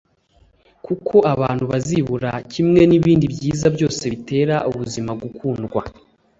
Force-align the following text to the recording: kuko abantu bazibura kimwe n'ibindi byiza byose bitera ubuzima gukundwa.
kuko 0.85 1.15
abantu 1.33 1.63
bazibura 1.71 2.31
kimwe 2.53 2.81
n'ibindi 2.89 3.25
byiza 3.35 3.65
byose 3.75 4.03
bitera 4.13 4.55
ubuzima 4.69 5.11
gukundwa. 5.21 5.81